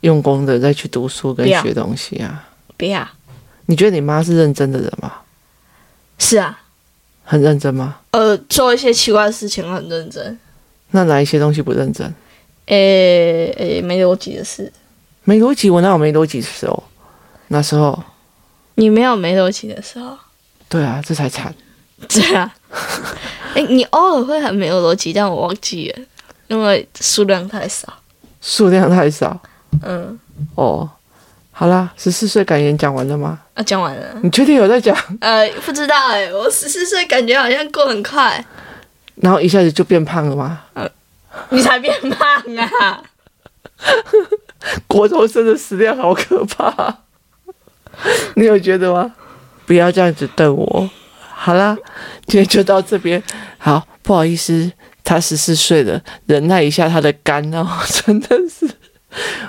[0.00, 2.48] 用功的再去读书跟学东西啊！
[2.76, 3.06] 不要。
[3.66, 5.12] 你觉得你妈是认真的人吗？
[6.18, 6.60] 是啊。
[7.22, 7.98] 很认真吗？
[8.10, 10.36] 呃，做一些奇怪的事情很认真。
[10.90, 12.04] 那哪一些东西不认真？
[12.66, 14.72] 诶、欸、诶、欸，没逻辑的事，
[15.30, 16.82] 没逻辑，我哪有没逻辑的时候？
[17.52, 17.96] 那时候
[18.74, 20.18] 你没有没逻辑的时候？
[20.68, 21.54] 对啊，这才惨。
[22.08, 22.52] 对啊，
[23.54, 26.02] 哎、欸，你偶尔会很没有逻辑，但我忘记了，
[26.48, 27.86] 因为数量太少。
[28.40, 29.40] 数量太少。
[29.84, 30.18] 嗯。
[30.56, 30.90] 哦，
[31.52, 33.38] 好啦，十四岁感言讲完了吗？
[33.54, 34.04] 啊，讲完了。
[34.24, 34.96] 你确定有在讲？
[35.20, 38.44] 呃，不知道哎、欸，我十四岁感觉好像过很快。
[39.14, 40.62] 然后一下子就变胖了吗？
[40.74, 40.90] 嗯。
[41.50, 43.02] 你才变胖啊！
[44.86, 46.98] 国中生的食量好可怕，
[48.36, 49.12] 你有觉得吗？
[49.66, 50.90] 不要这样子瞪我。
[51.20, 51.76] 好啦，
[52.26, 53.22] 今天就到这边。
[53.58, 54.70] 好，不好意思，
[55.02, 57.66] 他十四岁了，忍耐一下他的肝哦，
[58.04, 58.68] 真的是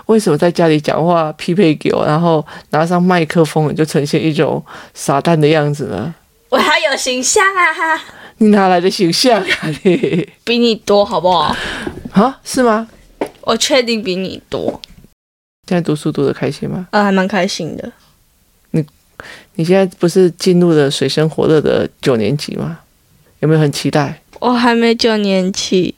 [0.06, 6.13] 为什么在家里讲话匹配给我，然后拿上麦克风就呈现一种傻蛋的样子呢？
[6.50, 8.02] 我还有形象啊！
[8.38, 9.47] 你哪来的形象啊？
[9.84, 11.56] 你比你多好不好？
[12.13, 12.88] 啊，是吗？
[13.41, 14.80] 我确定比你多。
[15.72, 16.86] 现在读书读得开心吗？
[16.92, 17.90] 啊，还蛮开心的。
[18.72, 18.86] 你
[19.56, 22.80] 你现在不是进入了水深火热的九年级吗？
[23.40, 24.22] 有没有很期待？
[24.42, 25.96] 我还没九年级，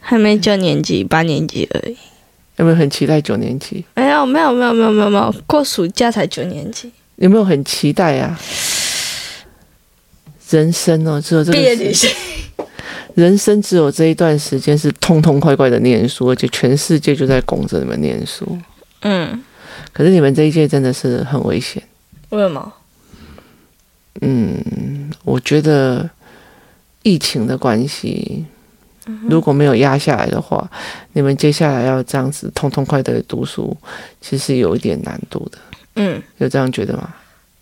[0.00, 1.96] 还没九年级，八年级而已。
[2.56, 3.84] 有没有很期待九年级？
[3.94, 5.34] 没有，没有，没有，没有，没有，没有。
[5.46, 6.90] 过暑假才九年级。
[7.14, 8.40] 有没有很期待呀、啊？
[10.50, 12.10] 人生哦，只有这个毕业旅行。
[13.14, 18.58] 人生只有这一段时间是痛痛快快的念书，而且全世界就在拱着你们念书。
[19.02, 19.42] 嗯。
[19.92, 21.82] 可是你们这一届真的是很危险。
[22.30, 22.72] 为什么？
[24.20, 26.08] 嗯，我觉得
[27.02, 28.44] 疫情的关系。
[29.28, 30.70] 如果没有压下来的话，
[31.12, 33.76] 你们接下来要这样子痛痛快快的读书，
[34.20, 35.58] 其实有一点难度的。
[35.96, 37.12] 嗯，有这样觉得吗？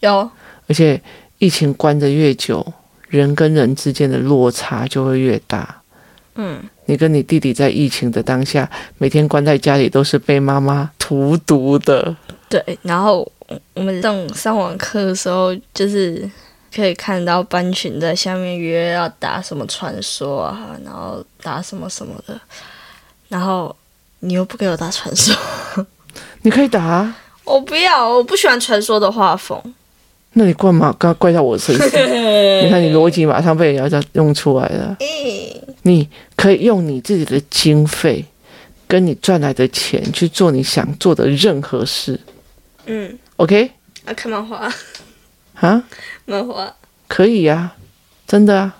[0.00, 0.30] 有。
[0.68, 1.00] 而且
[1.38, 2.74] 疫情关的越久，
[3.08, 5.79] 人跟人之间的落差就会越大。
[6.34, 12.16] 嗯，你跟你弟弟在疫情的当下，每天关在家里都是被妈妈荼毒的。
[12.48, 13.30] 对，然后
[13.74, 16.30] 我们上上网课的时候，就是。
[16.72, 22.40] 可以看到班群在下面约要打什么传说啊，然后打什么什么的，
[23.26, 23.74] 然后
[24.20, 25.34] 你又不给我打传说，
[26.42, 29.60] 你可以打啊，我不要，我不喜欢传说的画风。
[30.34, 30.94] 那你怪嘛？
[30.98, 31.86] 刚怪到我身上，
[32.62, 34.96] 你看你逻辑马上被人家用出来了。
[35.82, 38.24] 你可以用你自己的经费，
[38.86, 42.18] 跟你赚来的钱去做你想做的任何事。
[42.86, 43.70] 嗯，OK。
[44.04, 44.72] 啊看漫画。
[45.54, 45.82] 啊，
[46.26, 46.74] 漫画
[47.08, 47.76] 可以呀、啊，
[48.26, 48.76] 真的啊。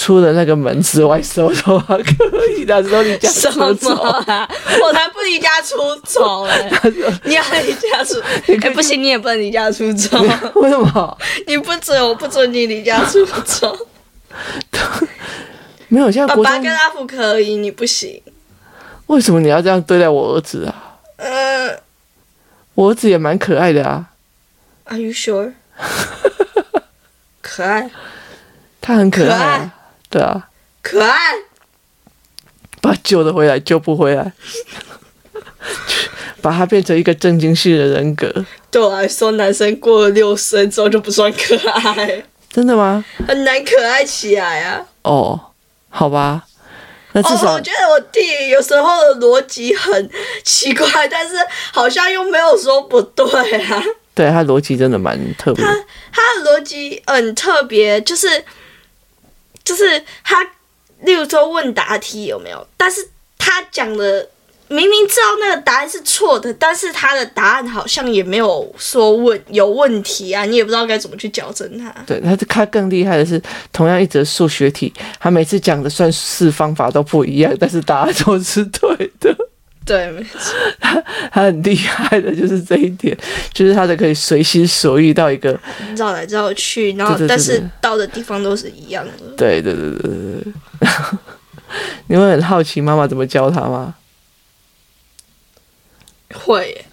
[0.00, 4.48] 出了那个门之外收的话，可以的，时候离家出走啊！
[4.82, 6.92] 我才不离家出走 哎、欸！
[7.24, 10.18] 你要离家出，哎、欸，不行，你也不能离家出走。
[10.56, 11.18] 为什么？
[11.46, 13.76] 你不准，我不准你离家出走。
[15.88, 18.22] 没有，现在爸爸跟阿福可以，你不行。
[19.08, 20.96] 为什么你要这样对待我儿子啊？
[21.18, 21.78] 呃，
[22.74, 24.06] 我儿子也蛮可爱的啊。
[24.84, 25.52] Are you sure？
[27.42, 27.90] 可爱，
[28.80, 29.70] 他很可爱，可爱，
[30.10, 30.48] 对啊，
[30.82, 31.34] 可爱，
[32.82, 34.32] 把救得回来救不回来，
[36.42, 38.44] 把他变成一个正经系的人格。
[38.70, 42.24] 对我来说，男生过了六岁之后就不算可爱。
[42.50, 43.04] 真的吗？
[43.28, 44.84] 很难可爱起来啊。
[45.02, 45.40] 哦，
[45.88, 46.44] 好吧。
[47.12, 50.10] 那至少、哦、我觉得我弟有时候的逻辑很
[50.44, 51.34] 奇怪，但是
[51.72, 53.24] 好像又没有说不对
[53.64, 53.82] 啊。
[54.14, 55.64] 对，他逻辑真的蛮特别。
[55.64, 55.72] 他
[56.12, 58.28] 他的逻辑很特别，就是
[59.64, 60.42] 就是他，
[61.02, 62.66] 例如说问答题有没有？
[62.76, 64.28] 但是他讲的
[64.68, 71.92] 明明知道那个答案是错的，但是他的答案好像也没有说问有问题啊，你也不知道该怎么去矫正他。
[72.06, 73.42] 对，他他更厉害的是，
[73.72, 79.36] 同样一则数学题，他每次讲的算式方法都不一样，但是答案都是对的。
[79.84, 80.38] 对，没错，
[80.78, 83.16] 他 他很厉害的，就是这一点，
[83.52, 85.58] 就是他的可以随心所欲到一个
[85.96, 89.12] 绕来绕去，然后但是到的地方都是一样的。
[89.36, 90.52] 对对对对对对。
[92.08, 93.94] 你会很好奇妈妈怎么教他吗？
[96.34, 96.84] 会。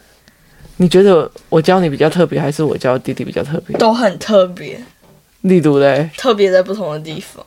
[0.78, 3.78] 你觉得我教你比较特别，还是我教弟弟比较特别？
[3.78, 4.80] 都很特别。
[5.42, 6.10] 力度嘞？
[6.18, 7.46] 特别在不同的地方。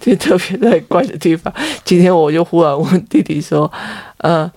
[0.00, 1.50] 就 特别在怪的地方。
[1.84, 3.72] 今天我就忽然问弟弟说
[4.18, 4.50] ：“呃。”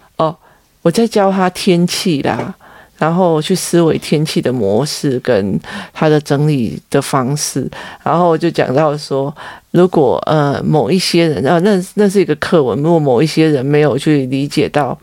[0.88, 2.56] 我在教他天气啦，
[2.98, 5.60] 然后去思维天气的模式跟
[5.92, 7.70] 他的整理的方式，
[8.02, 9.36] 然后就讲到说，
[9.72, 14.98] 如果呃某一些人，啊那那是一个课文，如果某一些人没有去理解到，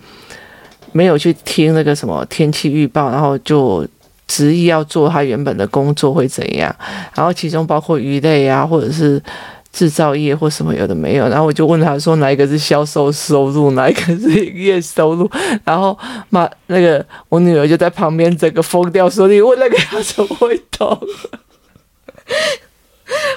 [0.92, 3.86] 没有去听那个什么天气预报，然后就
[4.26, 6.74] 执意要做他原本的工作会怎样？
[7.14, 9.22] 然后其中包括鱼类啊，或者是。
[9.74, 15.28] 制造业或什么有的没有，然后我就问他说哪一个是销售收入，哪一个是营业收入，
[15.64, 15.98] 然后
[16.30, 20.96] 妈那个我女儿就在旁边整个疯掉，说你问那个他怎么会懂？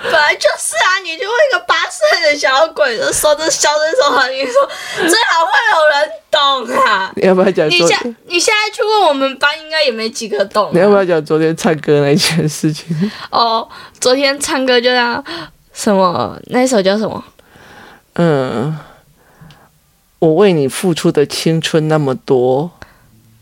[0.04, 4.54] 本来就是啊，你就问一个八岁的小鬼，就说这销售收入，你说
[4.96, 7.12] 最好会有人懂啊？
[7.16, 7.68] 你要不要讲？
[7.68, 10.72] 你现你现在去问我们班，应该也没几个懂啊。
[10.74, 13.12] 你要不要讲昨天唱歌那件事情？
[13.30, 13.68] 哦，
[14.00, 15.24] 昨天唱歌就这样。
[15.78, 16.36] 什么？
[16.48, 17.24] 那首叫什么？
[18.14, 18.76] 嗯，
[20.18, 22.72] 我为你付出的青春那么多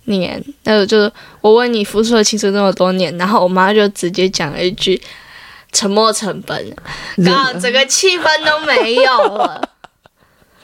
[0.04, 5.02] 年，那个就是我为你付出的青春那么多年，然后我妈就直接讲了一句
[5.72, 6.76] “沉没成本”，
[7.24, 9.70] 刚好整个气氛都没有了。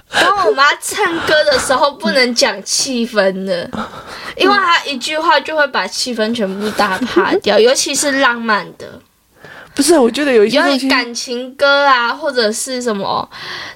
[0.10, 3.64] 跟我妈唱歌的时候不能讲气氛的，
[4.36, 9.00] 因为她一句话就会把气氛全部打趴掉，尤其是浪漫的。
[9.74, 13.28] 不是，我觉得有一些有感情歌啊，或者是什么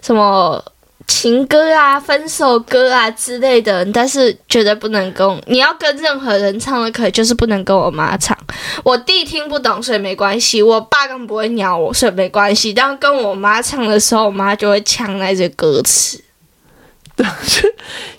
[0.01, 0.63] 什么
[1.07, 8.37] 情歌啊、分手歌啊之类的，但是绝对不能跟你要跟任何人唱都可以，就是不能跟我妈唱。
[8.83, 12.73] 我弟听不懂，所以没关系；我爸更不会鸟我，所以没关系。
[12.73, 16.21] 但跟我妈唱的时候，我妈就会抢那些歌词。
[17.15, 17.25] 对，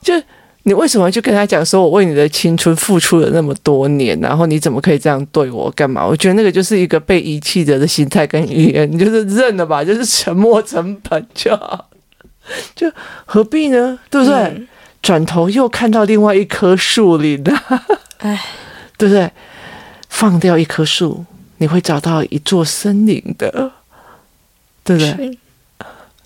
[0.02, 0.26] 就就
[0.68, 5.70] 你为什么就跟他讲说，我为你的青春付出了那么多年，然后你怎么可以这样对我？
[5.76, 6.04] 干嘛？
[6.04, 11.88] 我觉得那个就是一个被遗弃者的心态跟语言，你就是认了吧，就是沉默成本就好，
[12.74, 12.90] 就
[13.24, 13.96] 何必呢？
[14.10, 14.34] 对不对？
[14.34, 14.66] 嗯、
[15.00, 17.62] 转头又看到另外一棵树林了，
[18.18, 18.42] 哎，
[18.98, 19.30] 对不对？
[20.08, 21.24] 放掉一棵树，
[21.58, 23.70] 你会找到一座森林的，
[24.82, 25.38] 对不对？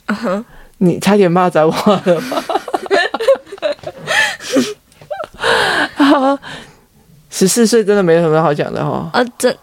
[0.07, 0.45] 嗯哼。
[0.83, 1.73] 你差点骂着我
[2.07, 2.43] 了吗？
[7.31, 9.09] 十四岁真的没什么好讲的哈。
[9.13, 9.57] 呃，这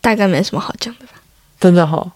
[0.00, 1.12] 大概没什么好讲的吧。
[1.58, 2.10] 真的哈？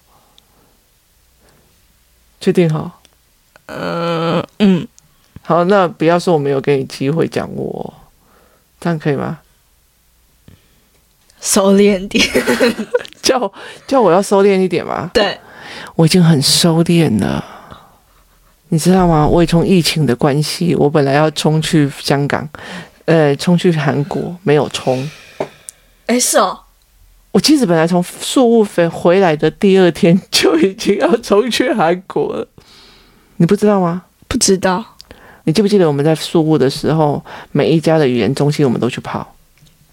[2.40, 2.92] 确定哈？
[3.66, 4.86] 嗯嗯。
[5.42, 7.92] 好，那不要说我没有给你机会讲我，
[8.80, 9.40] 这样可以吗？
[11.40, 12.26] 收敛点，
[13.20, 13.52] 叫
[13.86, 15.10] 叫我要收敛一点吗？
[15.12, 15.38] 对，
[15.96, 17.44] 我已经很收敛了。
[18.68, 19.26] 你知道吗？
[19.26, 22.48] 我从疫情的关系，我本来要冲去香港，
[23.06, 25.08] 呃，冲去韩国，没有冲。
[26.06, 26.60] 哎，是哦。
[27.32, 32.46] 我其实本来从宿务飞回来的第二天就已经要冲去韩国了。
[33.38, 34.04] 你不知道吗？
[34.28, 34.84] 不知道。
[35.42, 39.34] 你记不记得我们在宿务的时候，每一家的语言中心我们都去跑？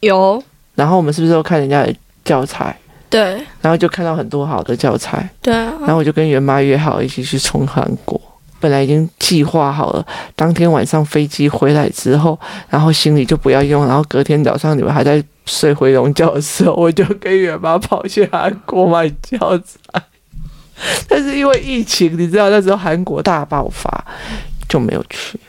[0.01, 0.41] 有。
[0.75, 1.93] 然后我们是不是都看人家的
[2.23, 2.77] 教材？
[3.09, 3.43] 对。
[3.59, 5.27] 然后就看到很多好的教材。
[5.41, 5.53] 对。
[5.53, 8.21] 然后我就跟袁妈约好一起去冲韩国。
[8.61, 10.05] 本来已经计划好了，
[10.35, 12.39] 当天晚上飞机回来之后，
[12.69, 20.03] 然后行李就不要用，然后隔天早上你们还在睡回笼觉的时候，我就跟远妈跑去韩国买教材。
[21.07, 24.05] 但是因为疫情，你知道那时候韩国大爆发，
[24.69, 25.39] 就没有去。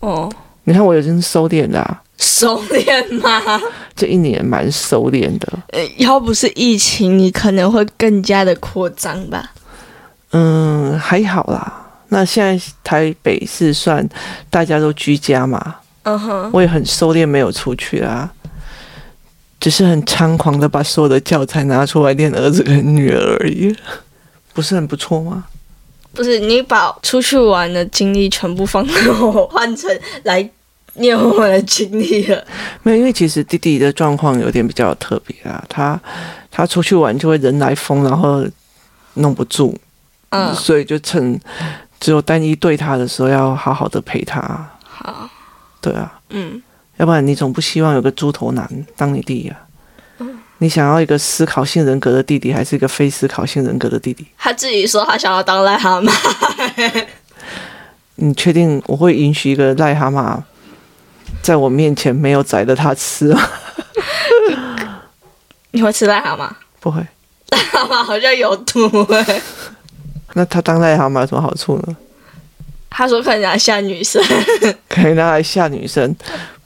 [0.00, 0.32] 哦，
[0.64, 3.60] 你看我已经收敛了啊，收敛吗？
[3.94, 5.48] 这一年蛮收敛的。
[5.68, 9.52] 呃，要不是疫情，你可能会更加的扩张吧？
[10.32, 11.79] 嗯，还好啦。
[12.10, 14.06] 那现在台北是算
[14.50, 15.76] 大家都居家嘛？
[16.02, 18.32] 嗯哼，我也很收敛，没有出去啊，
[19.60, 23.76] 只是很猖狂的把所有的教材拿出来念儿子跟女儿而已，
[24.54, 25.44] 不是很不错吗？
[26.12, 29.88] 不是，你把出去玩的精力全部放在我换成
[30.24, 30.50] 来
[30.94, 32.44] 念我们的经历了。
[32.82, 36.00] 没有，因为其实弟弟的状况有点比较特别啊，他
[36.50, 38.44] 他出去玩就会人来疯，然后
[39.14, 39.76] 弄不住，
[40.30, 41.38] 嗯，所以就趁。
[42.00, 44.40] 只有单一对他的时候，要好好的陪他。
[44.82, 45.28] 好，
[45.80, 46.60] 对啊，嗯，
[46.96, 49.56] 要不然你总不希望有个猪头男当你弟呀？
[50.18, 54.26] 嗯，你想要一个思考性人格的弟弟，还是一个非思考性人格的弟弟？
[54.38, 57.06] 他自己说他想要当癞蛤蟆。
[58.16, 60.42] 你确定我会允许一个癞蛤蟆
[61.42, 63.48] 在我面前没有宰的他吃吗？
[65.72, 66.50] 你会吃癞蛤蟆？
[66.80, 67.00] 不会，
[67.50, 69.42] 癞蛤蟆好像有毒哎。
[70.34, 71.96] 那他当癞蛤蟆有什么好处呢？
[72.92, 74.20] 他说可以拿来吓女生，
[74.88, 76.14] 可以拿来吓女生，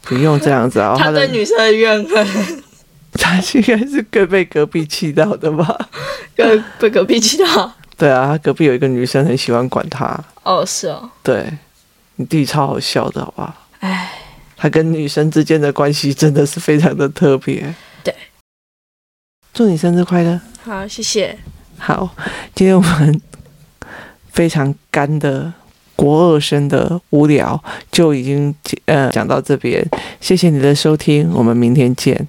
[0.03, 0.97] 不用这样子啊。
[0.99, 2.27] 他对女生的怨恨，
[3.13, 5.79] 他应该是被被隔壁气到的吧？
[6.35, 7.73] 被被隔壁气到？
[7.99, 10.19] 对啊，他隔壁有一个女生很喜欢管他。
[10.43, 11.11] 哦，是哦。
[11.23, 11.47] 对，
[12.17, 13.55] 你弟超好笑的，好不好？
[13.81, 14.11] 哎，
[14.57, 17.75] 他跟女生之间的关系真的是非常的特别。
[18.03, 18.15] 对，
[19.53, 20.41] 祝你生日快乐！
[20.65, 21.39] 好，谢谢。
[21.79, 22.09] 好，
[22.55, 23.21] 今天我们。
[24.35, 25.53] 非常干的
[25.95, 27.63] 国二生的无聊
[27.93, 28.53] 就已经
[28.87, 29.89] 呃讲到这边，
[30.21, 32.27] 谢谢你的收听，我们明天见。